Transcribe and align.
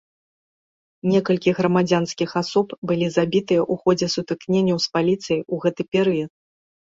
Некалькі 1.11 1.49
грамадзянскіх 1.59 2.29
асоб 2.41 2.67
былі 2.91 3.07
забітыя 3.17 3.61
ў 3.71 3.85
ходзе 3.85 4.07
сутыкненняў 4.15 4.77
з 4.87 4.91
паліцыяй 4.97 5.41
у 5.53 5.63
гэты 5.67 5.81
перыяд. 5.97 6.31